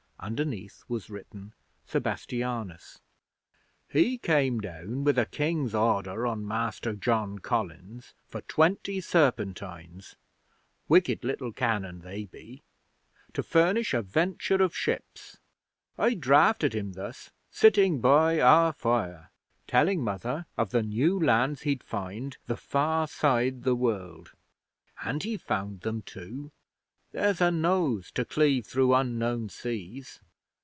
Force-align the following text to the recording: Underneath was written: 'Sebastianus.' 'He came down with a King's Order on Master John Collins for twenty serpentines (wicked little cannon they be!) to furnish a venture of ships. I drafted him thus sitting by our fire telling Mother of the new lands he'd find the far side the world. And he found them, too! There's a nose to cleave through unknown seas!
Underneath 0.23 0.83
was 0.87 1.09
written: 1.09 1.51
'Sebastianus.' 1.87 2.99
'He 3.89 4.19
came 4.19 4.61
down 4.61 5.03
with 5.03 5.17
a 5.17 5.25
King's 5.25 5.73
Order 5.73 6.27
on 6.27 6.47
Master 6.47 6.93
John 6.93 7.39
Collins 7.39 8.13
for 8.27 8.41
twenty 8.41 9.01
serpentines 9.01 10.17
(wicked 10.87 11.23
little 11.23 11.51
cannon 11.51 12.01
they 12.01 12.25
be!) 12.25 12.61
to 13.33 13.41
furnish 13.41 13.95
a 13.95 14.03
venture 14.03 14.61
of 14.61 14.75
ships. 14.77 15.39
I 15.97 16.13
drafted 16.13 16.75
him 16.75 16.91
thus 16.91 17.31
sitting 17.49 17.99
by 17.99 18.39
our 18.39 18.73
fire 18.73 19.31
telling 19.65 20.03
Mother 20.03 20.45
of 20.55 20.69
the 20.69 20.83
new 20.83 21.19
lands 21.19 21.63
he'd 21.63 21.81
find 21.83 22.37
the 22.45 22.57
far 22.57 23.07
side 23.07 23.63
the 23.63 23.73
world. 23.75 24.33
And 25.01 25.23
he 25.23 25.35
found 25.35 25.81
them, 25.81 26.03
too! 26.03 26.51
There's 27.13 27.41
a 27.41 27.51
nose 27.51 28.09
to 28.11 28.23
cleave 28.23 28.65
through 28.65 28.93
unknown 28.95 29.49
seas! 29.49 30.21